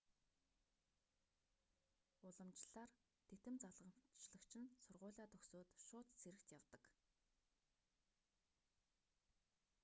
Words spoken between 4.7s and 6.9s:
сургуулиа төгсөөд шууд цэрэгт явдаг